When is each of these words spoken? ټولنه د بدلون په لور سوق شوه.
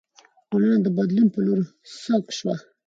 ټولنه 0.49 0.77
د 0.85 0.87
بدلون 0.97 1.27
په 1.33 1.39
لور 1.45 1.59
سوق 2.01 2.25
شوه. 2.37 2.55